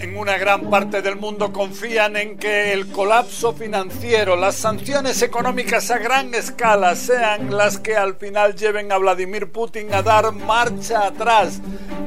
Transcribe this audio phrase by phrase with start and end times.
[0.00, 5.90] en una gran parte del mundo confían en que el colapso financiero, las sanciones económicas
[5.90, 11.06] a gran escala sean las que al final lleven a Vladimir Putin a dar marcha
[11.06, 11.60] atrás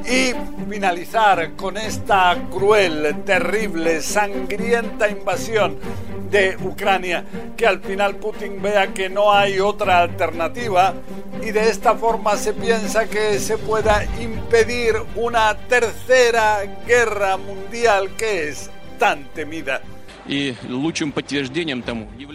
[0.08, 0.32] y
[0.68, 5.78] finalizar con esta cruel, terrible, sangrienta invasión
[6.30, 7.24] de Ucrania,
[7.56, 10.94] que al final Putin vea que no hay otra alternativa
[11.42, 17.79] y de esta forma se piensa que se pueda impedir una tercera guerra mundial
[18.18, 19.80] que es tan temida.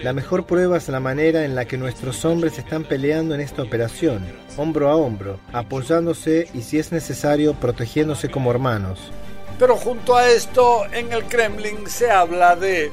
[0.02, 3.62] La mejor prueba es la manera en la que nuestros hombres están peleando en esta
[3.62, 4.26] operación,
[4.58, 9.12] hombro a hombro, apoyándose y si es necesario protegiéndose como hermanos.
[9.60, 12.92] Pero junto a esto, en el Kremlin se habla de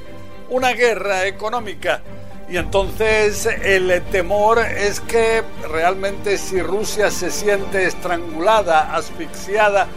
[0.49, 2.01] una guerra económica.
[2.49, 5.41] Y entonces el temor es que
[5.71, 9.87] realmente si Rusia se siente estrangulada, asfixiada,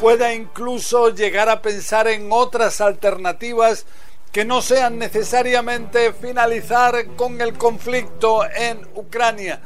[0.00, 3.84] pueda incluso llegar a pensar en otras alternativas
[4.32, 9.60] que no sean necesariamente finalizar con el conflicto en Ucrania.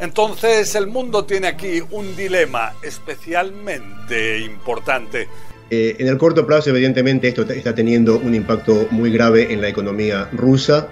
[0.00, 5.28] Entonces el mundo tiene aquí un dilema especialmente importante.
[5.70, 9.68] Eh, en el corto plazo, evidentemente, esto está teniendo un impacto muy grave en la
[9.68, 10.88] economía rusa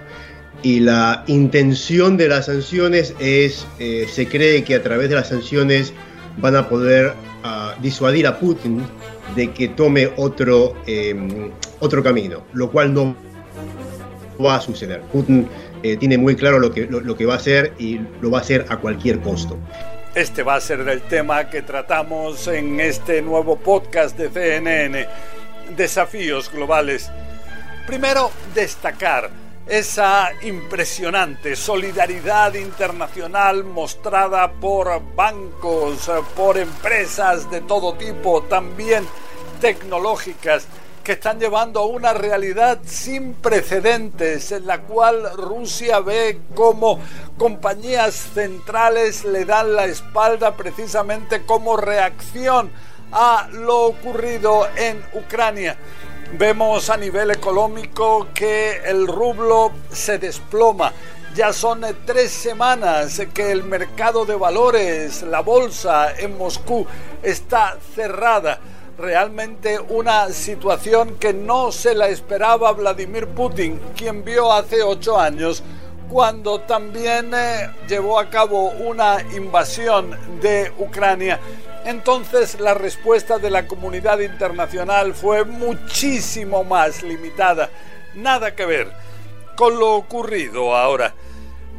[0.62, 5.28] y la intención de las sanciones es, eh, se cree que a través de las
[5.28, 5.92] sanciones
[6.36, 8.82] van a poder ah, disuadir a Putin
[9.34, 11.50] de que tome otro, em,
[11.80, 13.14] otro camino, lo cual no
[14.44, 15.02] va a suceder.
[15.12, 15.48] Putin
[15.82, 18.40] eh, tiene muy claro lo que, lo que va a hacer y lo va a
[18.40, 19.56] hacer a cualquier costo.
[20.14, 25.06] Este va a ser el tema que tratamos en este nuevo podcast de CNN,
[25.76, 27.10] Desafíos Globales.
[27.86, 29.30] Primero, destacar
[29.68, 39.06] esa impresionante solidaridad internacional mostrada por bancos, por empresas de todo tipo, también
[39.60, 40.66] tecnológicas,
[41.04, 47.00] que están llevando a una realidad sin precedentes en la cual Rusia ve como
[47.38, 52.70] compañías centrales le dan la espalda precisamente como reacción
[53.10, 55.78] a lo ocurrido en Ucrania.
[56.32, 60.92] Vemos a nivel económico que el rublo se desploma.
[61.34, 66.86] Ya son tres semanas que el mercado de valores, la bolsa en Moscú,
[67.22, 68.60] está cerrada
[68.98, 75.62] realmente una situación que no se la esperaba Vladimir Putin, quien vio hace ocho años
[76.08, 81.38] cuando también eh, llevó a cabo una invasión de Ucrania.
[81.88, 87.70] Entonces la respuesta de la comunidad internacional fue muchísimo más limitada.
[88.14, 88.92] Nada que ver
[89.56, 91.14] con lo ocurrido ahora.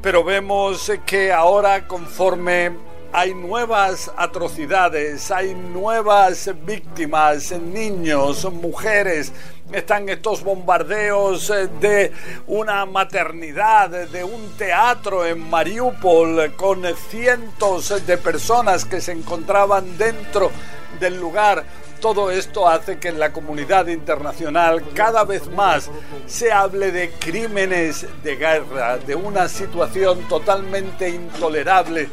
[0.02, 2.72] Pero vemos que ahora conforme
[3.12, 9.32] hay nuevas atrocidades, hay nuevas víctimas, niños, mujeres.
[9.72, 12.12] Están estos bombardeos eh, de
[12.48, 20.52] una maternidad, de un teatro en Mariupol con cientos de personas que se encontraban dentro
[21.00, 21.64] del lugar.
[22.00, 25.90] Todo esto hace que en la comunidad internacional cada vez más
[26.28, 32.10] se hable de crímenes de guerra, de una situación totalmente intolerable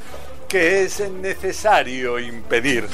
[0.48, 2.88] que es necesario impedir.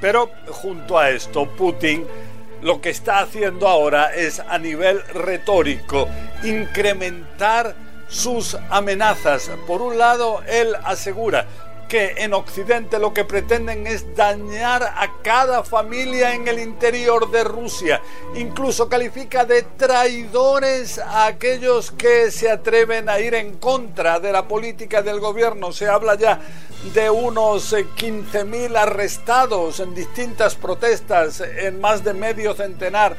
[0.00, 2.06] Pero junto a esto, Putin
[2.62, 6.08] lo que está haciendo ahora es a nivel retórico
[6.44, 7.74] incrementar
[8.08, 9.50] sus amenazas.
[9.66, 11.46] Por un lado, él asegura
[11.88, 17.44] que en Occidente lo que pretenden es dañar a cada familia en el interior de
[17.44, 18.00] Rusia.
[18.34, 24.48] Incluso califica de traidores a aquellos que se atreven a ir en contra de la
[24.48, 25.72] política del gobierno.
[25.72, 26.40] Se habla ya
[26.94, 33.16] de unos 15.000 arrestados en distintas protestas en más de medio centenar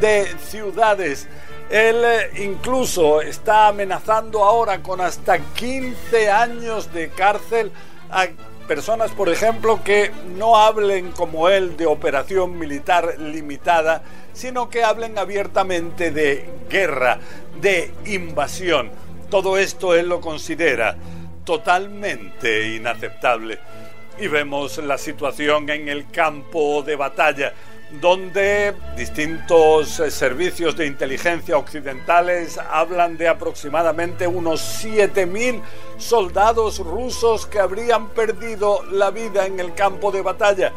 [0.00, 1.28] de ciudades.
[1.70, 7.72] Él eh, incluso está amenazando ahora con hasta 15 años de cárcel
[8.10, 8.28] a
[8.66, 15.18] personas, por ejemplo, que no hablen como él de operación militar limitada, sino que hablen
[15.18, 17.18] abiertamente de guerra,
[17.60, 18.90] de invasión.
[19.30, 20.96] Todo esto él lo considera
[21.44, 23.58] totalmente inaceptable.
[24.18, 27.52] Y vemos la situación en el campo de batalla
[27.90, 35.62] donde distintos eh, servicios de inteligencia occidentales hablan de aproximadamente unos 7.000
[35.96, 40.72] soldados rusos que habrían perdido la vida en el campo de batalla.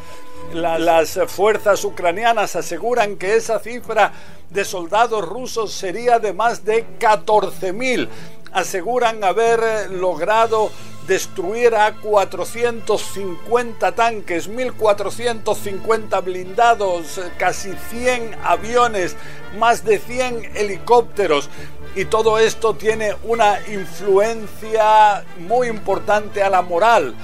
[0.54, 4.12] las fuerzas ucranianas aseguran que esa cifra
[4.50, 8.08] de soldados rusos sería de más de 14.000.
[8.54, 10.72] aseguran haber logrado
[11.08, 19.16] destruir a 450 tanques, 1450 blindados, casi 100 aviones,
[19.58, 21.50] más de 100 helicópteros.
[21.96, 27.16] Y todo esto tiene una influencia muy importante a la moral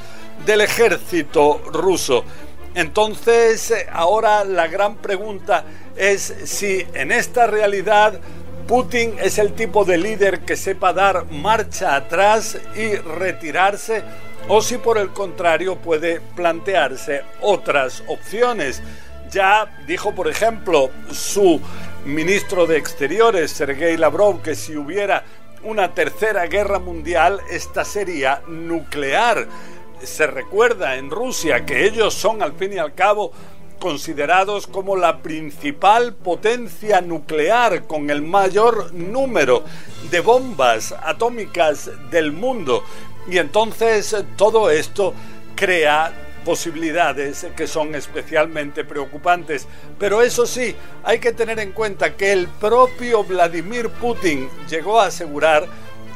[0.45, 2.23] del ejército ruso.
[2.73, 5.63] Entonces, ahora la gran pregunta
[5.95, 8.19] es si en esta realidad
[8.67, 14.03] Putin es el tipo de líder que sepa dar marcha atrás y retirarse
[14.47, 18.81] o si por el contrario puede plantearse otras opciones.
[19.29, 21.61] Ya dijo, por ejemplo, su
[22.05, 25.23] ministro de Exteriores, Sergei Lavrov, que si hubiera
[25.61, 29.47] una tercera guerra mundial, esta sería nuclear.
[30.01, 33.31] Se recuerda en Rusia que ellos son al fin y al cabo
[33.79, 39.63] considerados como la principal potencia nuclear con el mayor número
[40.09, 42.83] de bombas atómicas del mundo.
[43.29, 45.13] Y entonces todo esto
[45.55, 46.13] crea
[46.45, 49.67] posibilidades que son especialmente preocupantes.
[49.99, 55.07] Pero eso sí, hay que tener en cuenta que el propio Vladimir Putin llegó a
[55.07, 55.67] asegurar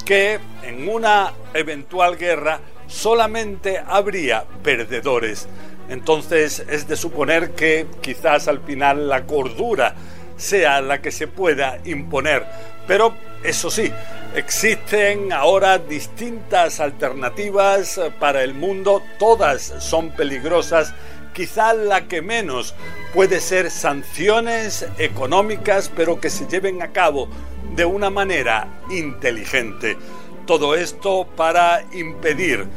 [0.05, 5.47] que en una eventual guerra solamente habría perdedores.
[5.89, 9.95] Entonces es de suponer que quizás al final la cordura
[10.37, 12.45] sea la que se pueda imponer.
[12.87, 13.13] Pero
[13.43, 13.91] eso sí,
[14.35, 20.93] existen ahora distintas alternativas para el mundo, todas son peligrosas.
[21.33, 22.73] Quizá la que menos
[23.13, 27.29] puede ser sanciones económicas, pero que se lleven a cabo
[27.75, 29.97] de una manera inteligente.
[30.45, 32.67] Todo esto para impedir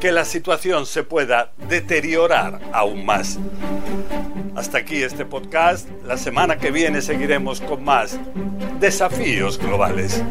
[0.00, 3.38] que la situación se pueda deteriorar aún más.
[4.54, 5.88] Hasta aquí este podcast.
[6.04, 8.18] La semana que viene seguiremos con más
[8.80, 10.22] desafíos globales.